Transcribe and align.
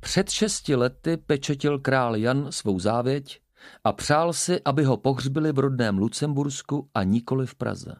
Před 0.00 0.30
šesti 0.30 0.76
lety 0.76 1.16
pečetil 1.16 1.78
král 1.78 2.16
Jan 2.16 2.52
svou 2.52 2.78
závěť 2.78 3.40
a 3.84 3.92
přál 3.92 4.32
si, 4.32 4.60
aby 4.64 4.84
ho 4.84 4.96
pohřbili 4.96 5.52
v 5.52 5.58
rodném 5.58 5.98
Lucembursku 5.98 6.90
a 6.94 7.02
nikoli 7.02 7.46
v 7.46 7.54
Praze. 7.54 7.96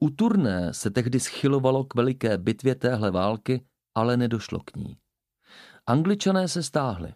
U 0.00 0.10
Turné 0.10 0.74
se 0.74 0.90
tehdy 0.90 1.20
schylovalo 1.20 1.84
k 1.84 1.94
veliké 1.94 2.38
bitvě 2.38 2.74
téhle 2.74 3.10
války, 3.10 3.64
ale 3.94 4.16
nedošlo 4.16 4.60
k 4.60 4.76
ní. 4.76 4.96
Angličané 5.86 6.48
se 6.48 6.62
stáhli. 6.62 7.14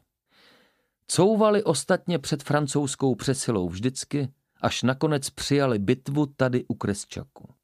Couvali 1.09 1.65
ostatně 1.65 2.19
před 2.19 2.43
francouzskou 2.43 3.15
přesilou 3.15 3.69
vždycky, 3.69 4.33
až 4.61 4.83
nakonec 4.83 5.31
přijali 5.31 5.79
bitvu 5.79 6.27
tady 6.27 6.65
u 6.65 6.75
Kresčaku. 6.75 7.55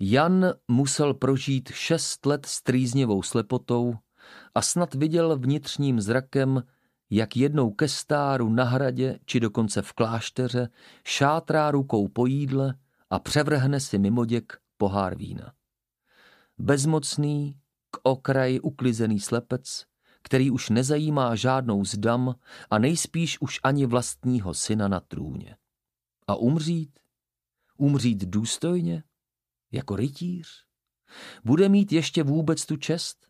Jan 0.00 0.54
musel 0.68 1.14
prožít 1.14 1.68
šest 1.68 2.26
let 2.26 2.46
s 2.46 2.62
trýznivou 2.62 3.22
slepotou 3.22 3.94
a 4.54 4.62
snad 4.62 4.94
viděl 4.94 5.36
vnitřním 5.38 6.00
zrakem, 6.00 6.62
jak 7.10 7.36
jednou 7.36 7.70
ke 7.70 7.88
stáru 7.88 8.50
na 8.50 8.64
hradě 8.64 9.18
či 9.24 9.40
dokonce 9.40 9.82
v 9.82 9.92
klášteře 9.92 10.68
šátrá 11.04 11.70
rukou 11.70 12.08
po 12.08 12.26
jídle 12.26 12.74
a 13.10 13.18
převrhne 13.18 13.80
si 13.80 13.98
mimoděk 13.98 14.58
pohár 14.76 15.16
vína. 15.16 15.52
Bezmocný, 16.58 17.60
k 17.90 17.98
okraji 18.02 18.60
uklizený 18.60 19.20
slepec, 19.20 19.84
který 20.22 20.50
už 20.50 20.70
nezajímá 20.70 21.34
žádnou 21.34 21.84
zdam 21.84 22.34
a 22.70 22.78
nejspíš 22.78 23.40
už 23.40 23.60
ani 23.62 23.86
vlastního 23.86 24.54
syna 24.54 24.88
na 24.88 25.00
trůně. 25.00 25.56
A 26.26 26.34
umřít? 26.34 26.98
Umřít 27.76 28.24
důstojně? 28.24 29.02
Jako 29.72 29.96
rytíř? 29.96 30.64
Bude 31.44 31.68
mít 31.68 31.92
ještě 31.92 32.22
vůbec 32.22 32.66
tu 32.66 32.76
čest? 32.76 33.27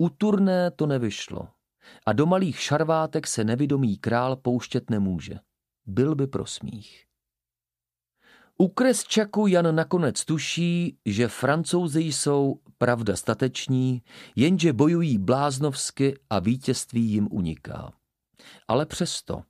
U 0.00 0.08
turné 0.08 0.70
to 0.70 0.86
nevyšlo 0.86 1.48
a 2.06 2.12
do 2.12 2.26
malých 2.26 2.60
šarvátek 2.60 3.26
se 3.26 3.44
nevidomý 3.44 3.96
král 3.96 4.36
pouštět 4.36 4.90
nemůže. 4.90 5.34
Byl 5.86 6.14
by 6.14 6.26
pro 6.26 6.46
smích. 6.46 7.04
U 8.58 8.68
Kresčaku 8.68 9.46
Jan 9.46 9.74
nakonec 9.74 10.24
tuší, 10.24 10.98
že 11.06 11.28
francouzi 11.28 12.00
jsou 12.00 12.60
pravda 12.78 13.16
stateční, 13.16 14.02
jenže 14.36 14.72
bojují 14.72 15.18
bláznovsky 15.18 16.14
a 16.30 16.38
vítězství 16.38 17.02
jim 17.02 17.28
uniká. 17.30 17.92
Ale 18.68 18.86
přesto 18.86 19.42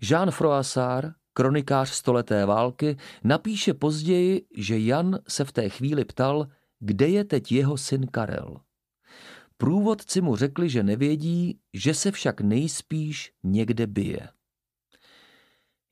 Jean 0.00 0.30
Froissart, 0.30 1.14
kronikář 1.32 1.90
stoleté 1.90 2.46
války, 2.46 2.96
napíše 3.24 3.74
později, 3.74 4.46
že 4.56 4.78
Jan 4.78 5.18
se 5.28 5.44
v 5.44 5.52
té 5.52 5.68
chvíli 5.68 6.04
ptal, 6.04 6.46
kde 6.78 7.08
je 7.08 7.24
teď 7.24 7.52
jeho 7.52 7.76
syn 7.76 8.06
Karel. 8.06 8.60
Průvodci 9.62 10.20
mu 10.20 10.36
řekli, 10.36 10.68
že 10.68 10.82
nevědí, 10.82 11.60
že 11.74 11.94
se 11.94 12.10
však 12.10 12.40
nejspíš 12.40 13.32
někde 13.42 13.86
bije. 13.86 14.28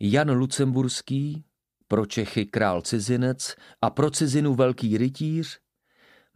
Jan 0.01 0.31
Lucemburský, 0.31 1.45
pro 1.89 2.07
Čechy 2.07 2.47
král 2.47 2.83
cizinec 2.83 3.57
a 3.83 3.91
pro 3.91 4.11
cizinu 4.11 4.55
velký 4.55 4.99
rytíř, 4.99 5.59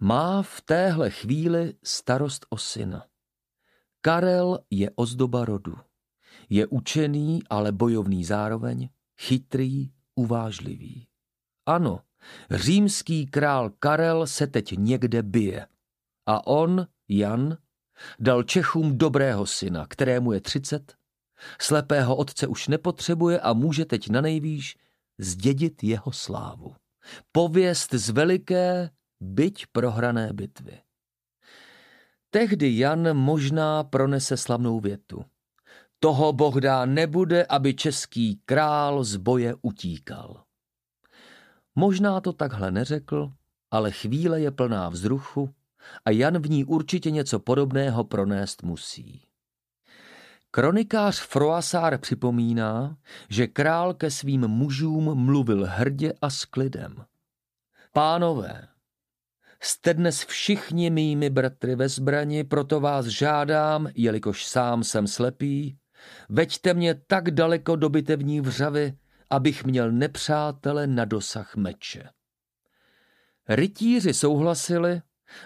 má 0.00 0.42
v 0.42 0.60
téhle 0.60 1.10
chvíli 1.10 1.74
starost 1.84 2.46
o 2.48 2.58
syna. 2.58 3.06
Karel 4.00 4.58
je 4.70 4.90
ozdoba 4.94 5.44
rodu. 5.44 5.74
Je 6.48 6.66
učený, 6.66 7.42
ale 7.50 7.72
bojovný 7.72 8.24
zároveň, 8.24 8.88
chytrý, 9.20 9.90
uvážlivý. 10.14 11.06
Ano, 11.66 12.00
římský 12.50 13.27
král 13.27 13.70
Karel 13.70 14.27
se 14.27 14.46
teď 14.46 14.72
někde 14.78 15.22
bije. 15.22 15.66
A 16.27 16.46
on, 16.46 16.86
Jan, 17.08 17.56
dal 18.20 18.42
Čechům 18.42 18.98
dobrého 18.98 19.46
syna, 19.46 19.86
kterému 19.86 20.32
je 20.32 20.40
třicet, 20.40 20.94
slepého 21.60 22.16
otce 22.16 22.46
už 22.46 22.68
nepotřebuje 22.68 23.40
a 23.40 23.52
může 23.52 23.84
teď 23.84 24.10
na 24.10 24.20
nejvýš 24.20 24.76
zdědit 25.18 25.84
jeho 25.84 26.12
slávu. 26.12 26.74
Pověst 27.32 27.94
z 27.94 28.10
veliké, 28.10 28.90
byť 29.20 29.66
prohrané 29.66 30.32
bitvy. 30.32 30.80
Tehdy 32.30 32.78
Jan 32.78 33.16
možná 33.16 33.84
pronese 33.84 34.36
slavnou 34.36 34.80
větu. 34.80 35.24
Toho 36.00 36.32
bohdá 36.32 36.84
nebude, 36.84 37.46
aby 37.46 37.74
český 37.74 38.40
král 38.44 39.04
z 39.04 39.16
boje 39.16 39.54
utíkal. 39.62 40.44
Možná 41.74 42.20
to 42.20 42.32
takhle 42.32 42.70
neřekl, 42.70 43.32
ale 43.70 43.90
chvíle 43.90 44.40
je 44.40 44.50
plná 44.50 44.88
vzruchu 44.88 45.54
a 46.05 46.11
Jan 46.11 46.39
v 46.39 46.50
ní 46.50 46.64
určitě 46.64 47.11
něco 47.11 47.39
podobného 47.39 48.05
pronést 48.05 48.62
musí. 48.62 49.22
Kronikář 50.50 51.20
Froissart 51.20 52.00
připomíná, 52.00 52.96
že 53.28 53.46
král 53.46 53.95
ke 53.95 54.11
svým 54.11 54.48
mužům 54.48 55.14
mluvil 55.14 55.67
hrdě 55.67 56.12
a 56.22 56.30
s 56.30 56.45
klidem. 56.45 57.05
Pánové, 57.92 58.68
jste 59.62 59.95
dnes 59.95 60.24
všichni 60.24 60.90
mými 60.90 61.30
bratry 61.30 61.74
ve 61.74 61.89
zbrani, 61.89 62.45
proto 62.45 62.80
vás 62.80 63.06
žádám, 63.06 63.89
jelikož 63.95 64.46
sám 64.46 64.84
jsem 64.84 65.06
slepý, 65.06 65.78
veďte 66.28 66.74
mě 66.74 66.95
tak 66.95 67.30
daleko 67.30 67.77
do 67.77 67.89
bitevní 67.89 68.40
vřavy, 68.40 68.98
abych 69.30 69.64
měl 69.64 69.92
nepřátele 69.92 70.86
na 70.86 71.05
dosah 71.05 71.56
meče. 71.56 72.08
Rytíři 73.48 74.14
souhlasili 74.14 75.02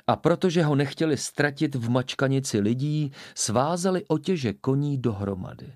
a 0.06 0.16
protože 0.16 0.62
ho 0.62 0.74
nechtěli 0.74 1.16
ztratit 1.16 1.74
v 1.74 1.90
mačkanici 1.90 2.60
lidí, 2.60 3.12
svázali 3.34 4.04
otěže 4.08 4.52
koní 4.52 4.98
dohromady. 4.98 5.72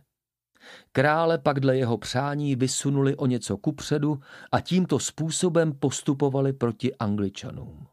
Krále 0.92 1.38
pak 1.38 1.60
dle 1.60 1.76
jeho 1.76 1.98
přání 1.98 2.56
vysunuli 2.56 3.16
o 3.16 3.26
něco 3.26 3.56
kupředu 3.56 4.20
a 4.52 4.60
tímto 4.60 4.98
způsobem 4.98 5.72
postupovali 5.72 6.52
proti 6.52 6.94
Angličanům. 6.94 7.86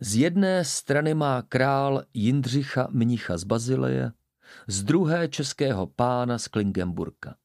Z 0.00 0.16
jedné 0.16 0.64
strany 0.64 1.14
má 1.14 1.42
král 1.42 2.02
Jindřicha 2.14 2.88
mnicha 2.90 3.38
z 3.38 3.44
Bazileje, 3.44 4.12
z 4.66 4.82
druhé 4.82 5.28
českého 5.28 5.86
pána 5.86 6.38
z 6.38 6.48
Klingenburka. 6.48 7.36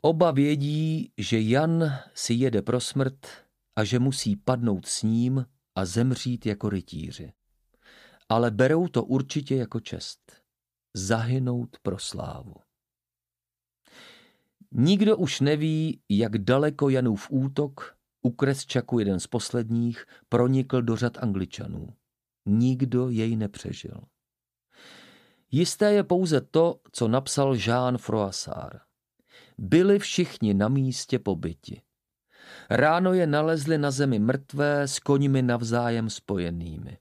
Oba 0.00 0.30
vědí, 0.30 1.12
že 1.18 1.40
Jan 1.40 1.92
si 2.14 2.34
jede 2.34 2.62
pro 2.62 2.80
smrt 2.80 3.26
a 3.76 3.84
že 3.84 3.98
musí 3.98 4.36
padnout 4.36 4.86
s 4.86 5.02
ním 5.02 5.46
a 5.76 5.84
zemřít 5.84 6.46
jako 6.46 6.68
rytíři. 6.68 7.32
Ale 8.28 8.50
berou 8.50 8.88
to 8.88 9.04
určitě 9.04 9.56
jako 9.56 9.80
čest. 9.80 10.32
Zahynout 10.94 11.76
pro 11.82 11.98
slávu. 11.98 12.54
Nikdo 14.72 15.16
už 15.16 15.40
neví, 15.40 16.00
jak 16.08 16.38
daleko 16.38 16.88
Janův 16.88 17.26
útok, 17.30 17.96
u 18.22 18.30
Kresčaku 18.30 18.98
jeden 18.98 19.20
z 19.20 19.26
posledních, 19.26 20.04
pronikl 20.28 20.82
do 20.82 20.96
řad 20.96 21.18
Angličanů. 21.18 21.88
Nikdo 22.46 23.08
jej 23.08 23.36
nepřežil. 23.36 24.00
Jisté 25.50 25.92
je 25.92 26.04
pouze 26.04 26.40
to, 26.40 26.80
co 26.92 27.08
napsal 27.08 27.54
Jean 27.54 27.98
Froissart. 27.98 28.82
Byli 29.58 29.98
všichni 29.98 30.54
na 30.54 30.68
místě 30.68 31.18
pobyti. 31.18 31.82
Ráno 32.70 33.12
je 33.12 33.26
nalezli 33.26 33.78
na 33.78 33.90
zemi 33.90 34.18
mrtvé 34.18 34.88
s 34.88 34.98
koňmi 34.98 35.42
navzájem 35.42 36.10
spojenými. 36.10 36.98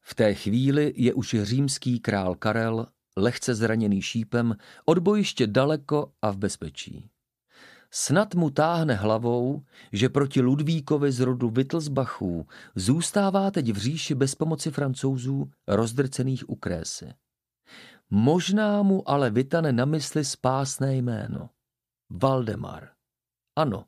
V 0.00 0.14
té 0.14 0.34
chvíli 0.34 0.92
je 0.96 1.14
už 1.14 1.36
římský 1.42 2.00
král 2.00 2.34
Karel, 2.34 2.86
lehce 3.16 3.54
zraněný 3.54 4.02
šípem, 4.02 4.56
od 4.84 4.98
bojiště 4.98 5.46
daleko 5.46 6.12
a 6.22 6.30
v 6.30 6.36
bezpečí. 6.36 7.10
Snad 7.90 8.34
mu 8.34 8.50
táhne 8.50 8.94
hlavou, 8.94 9.62
že 9.92 10.08
proti 10.08 10.40
Ludvíkovi 10.40 11.12
z 11.12 11.20
rodu 11.20 11.50
Wittelsbachů 11.50 12.46
zůstává 12.74 13.50
teď 13.50 13.72
v 13.72 13.76
říši 13.76 14.14
bez 14.14 14.34
pomoci 14.34 14.70
francouzů 14.70 15.50
rozdrcených 15.68 16.50
u 16.50 16.56
krésy. 16.56 17.14
Možná 18.10 18.82
mu 18.82 19.10
ale 19.10 19.30
vytane 19.30 19.72
na 19.72 19.84
mysli 19.84 20.24
spásné 20.24 20.96
jméno. 20.96 21.50
Valdemar. 22.10 22.93
Ano, 23.56 23.84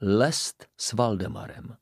lest 0.00 0.66
s 0.80 0.92
Valdemarem. 0.92 1.76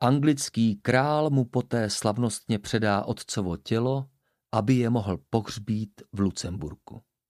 Anglický 0.00 0.76
král 0.76 1.30
mu 1.30 1.44
poté 1.44 1.90
slavnostně 1.90 2.58
předá 2.58 3.04
otcovo 3.04 3.56
tělo, 3.56 4.10
aby 4.52 4.74
je 4.74 4.90
mohl 4.90 5.18
pohřbít 5.30 6.02
v 6.12 6.20
Lucemburku. 6.20 7.02